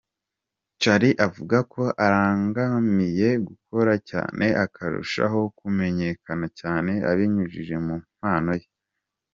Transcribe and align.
Charly 0.81 1.11
avuga 1.27 1.57
ko 1.73 1.83
arangamiye 2.05 3.29
gukora 3.47 3.93
cyane 4.09 4.45
akarushaho 4.63 5.39
kumenyekana 5.57 6.45
cyane, 6.59 6.91
abinyujije 7.11 7.75
mu 7.85 7.95
mpano 8.09 8.53
ye. 8.61 8.67